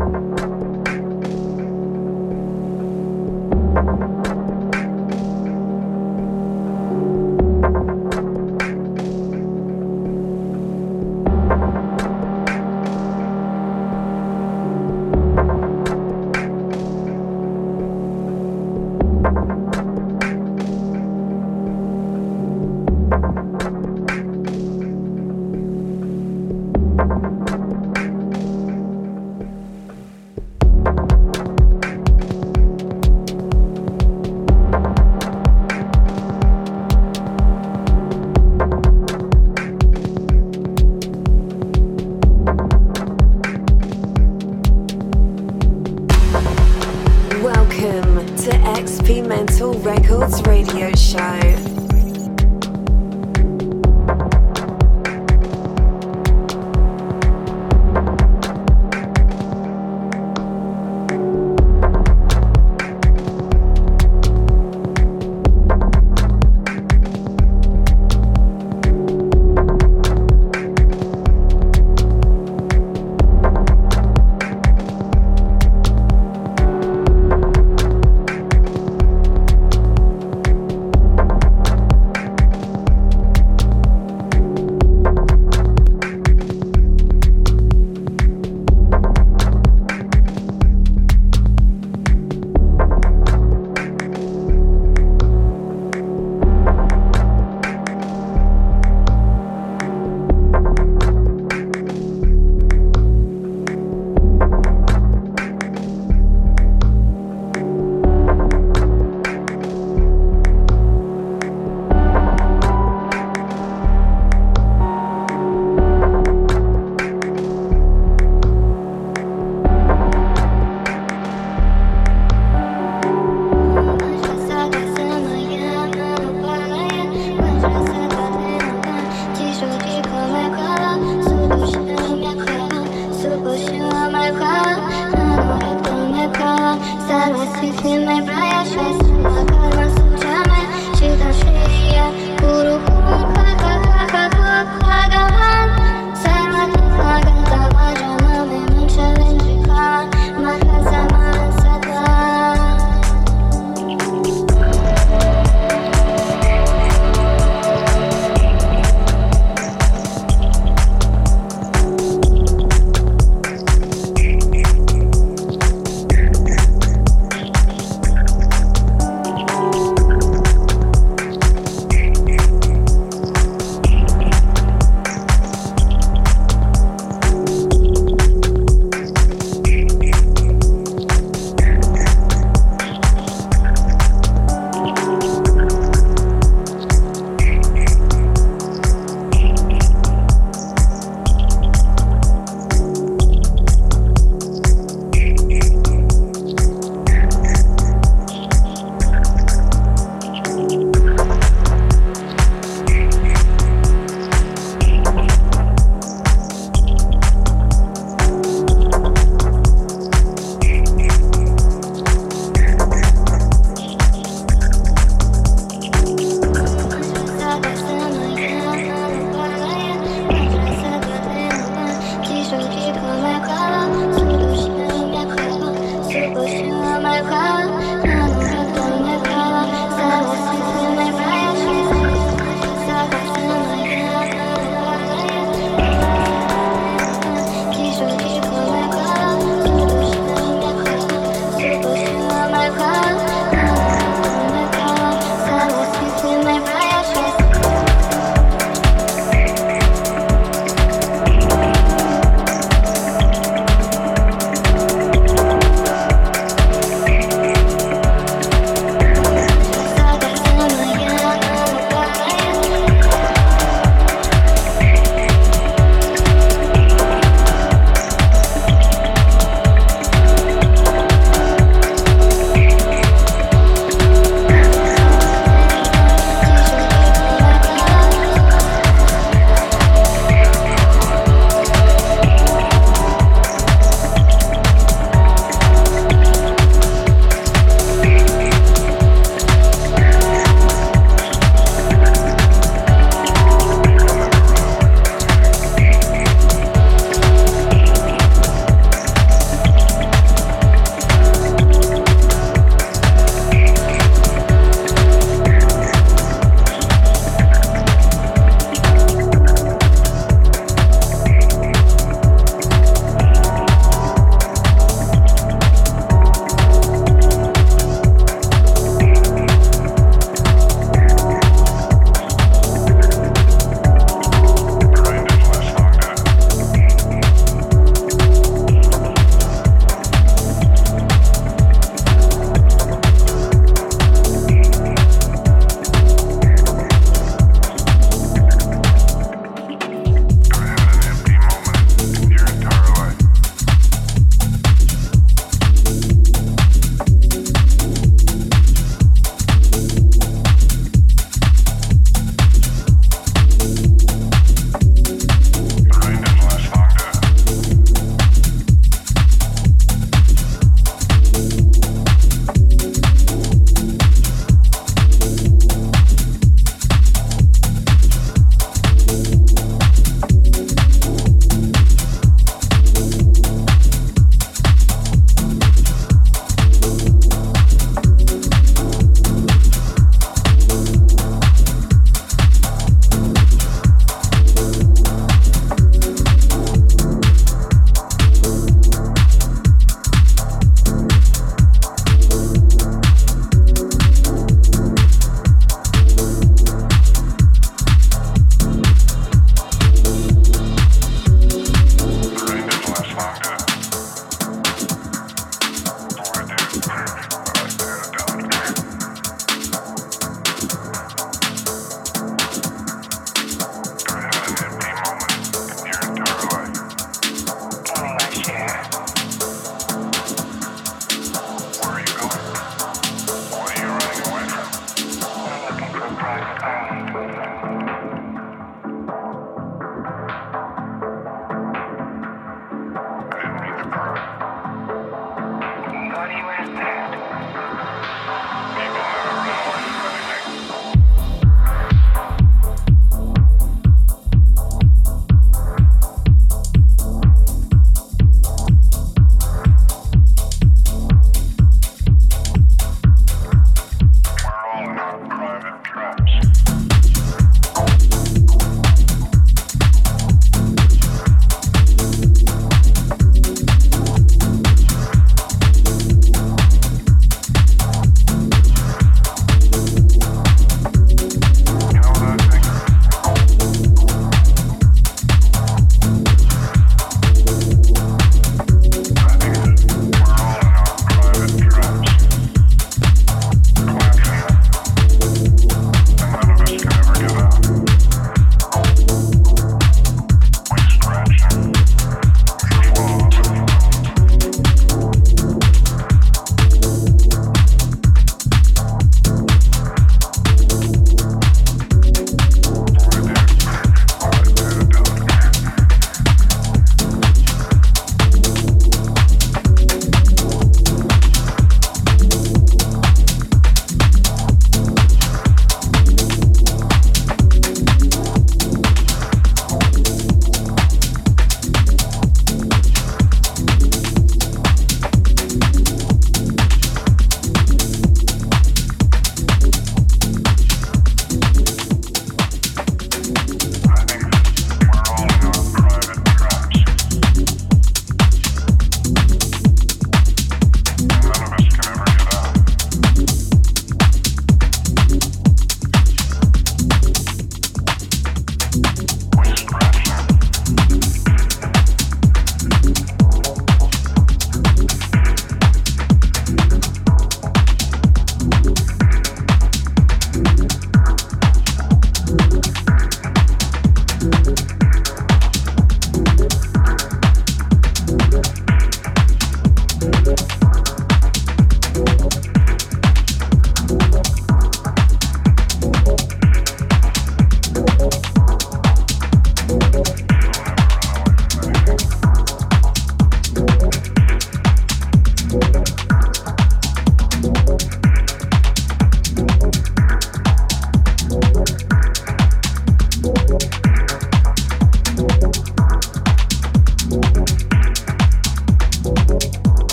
You. 0.00 0.49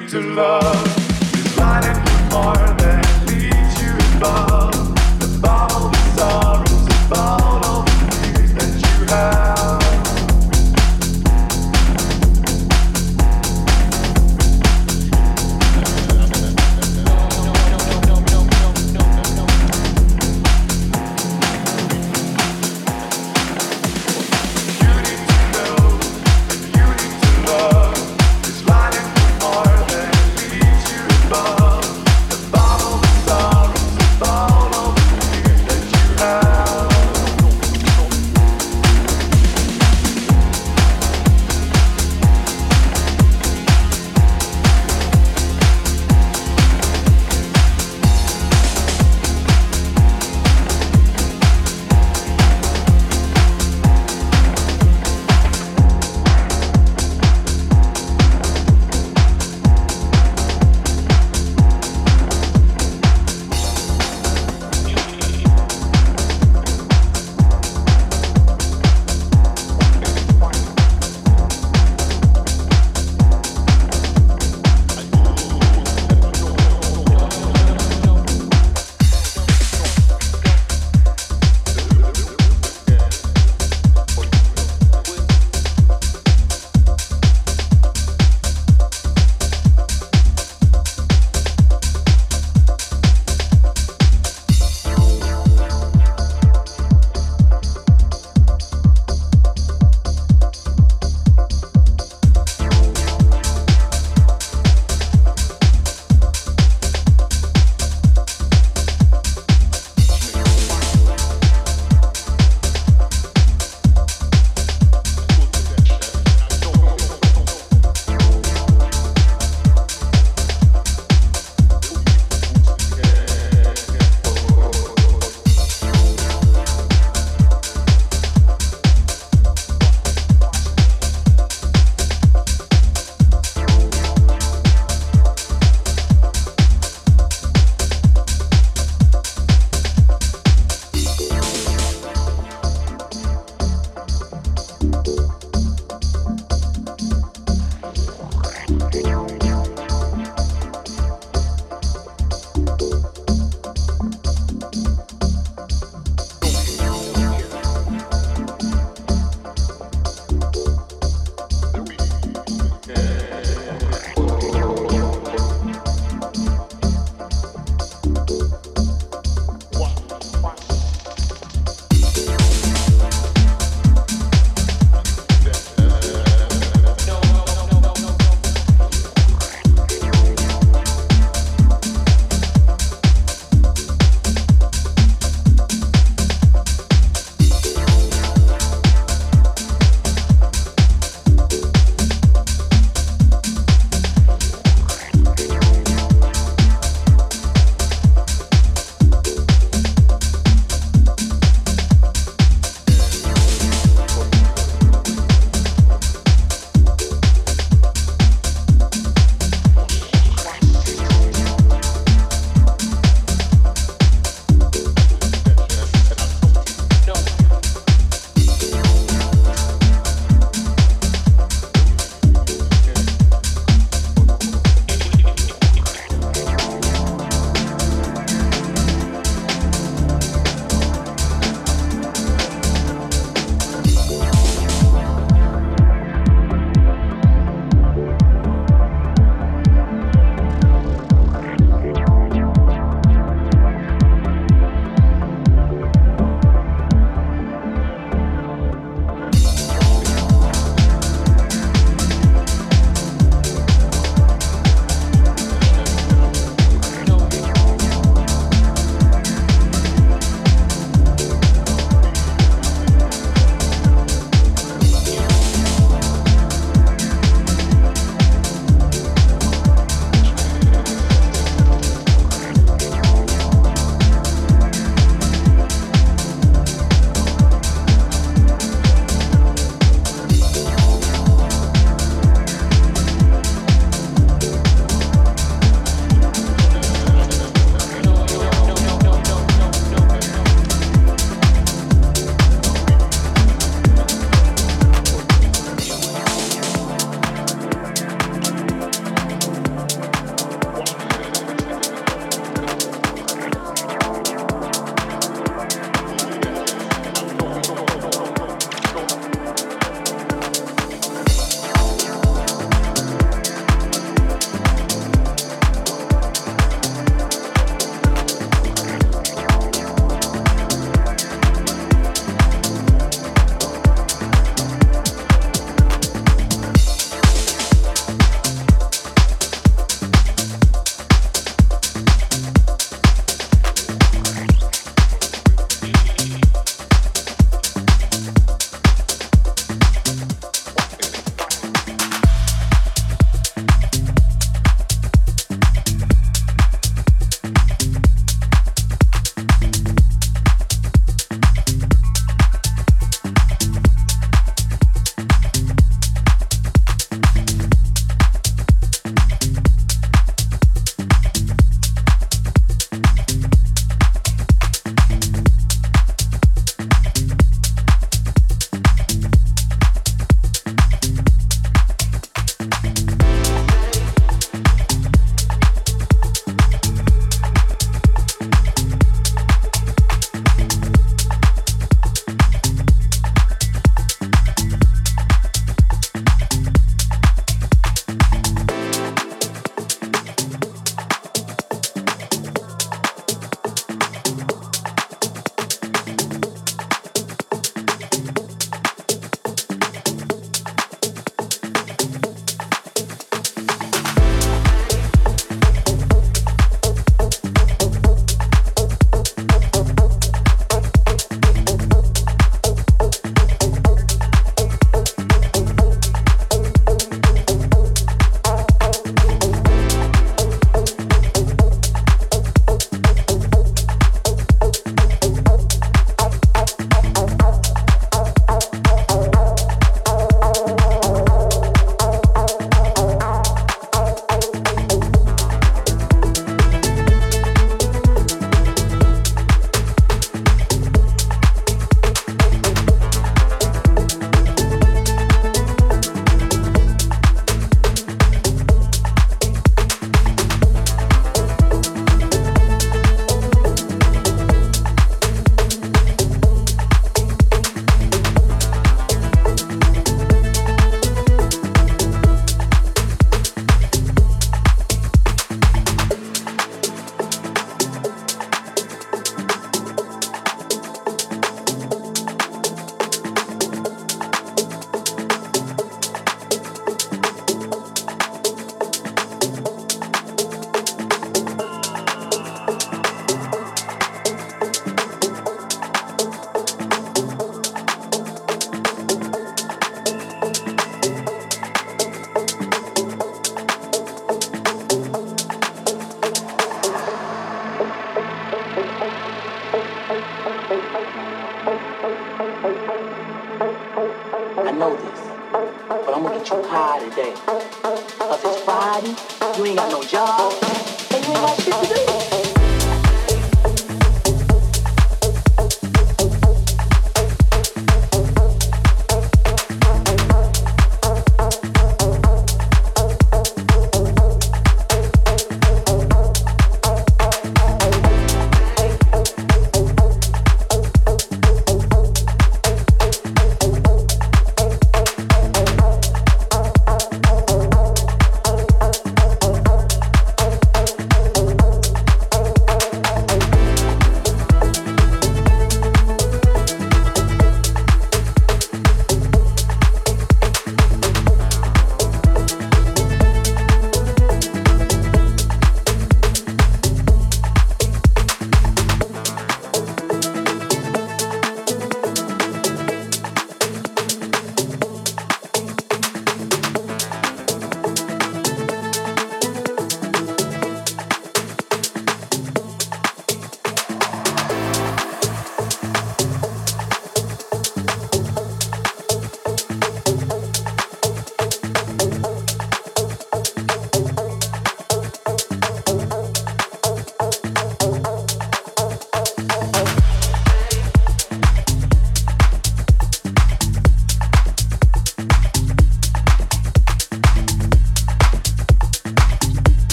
Leads 0.00 0.14
you 0.14 1.09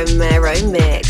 Romero 0.00 0.54
Mix. 0.70 1.09